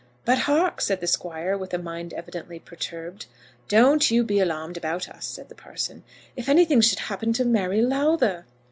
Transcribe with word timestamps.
"But, 0.25 0.39
hark!" 0.49 0.81
said 0.81 0.99
the 0.99 1.05
Squire, 1.05 1.55
with 1.55 1.75
a 1.75 1.77
mind 1.77 2.11
evidently 2.11 2.57
perturbed. 2.57 3.27
"Don't 3.67 4.09
you 4.09 4.23
be 4.23 4.39
alarmed 4.39 4.75
about 4.75 5.07
us," 5.07 5.27
said 5.27 5.47
the 5.47 5.53
parson. 5.53 6.03
"If 6.35 6.49
anything 6.49 6.81
should 6.81 7.01
happen 7.01 7.33
to 7.33 7.45
Mary 7.45 7.83
Lowther!" 7.83 8.45